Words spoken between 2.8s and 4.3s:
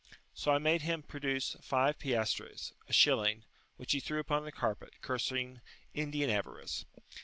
a shilling, which he threw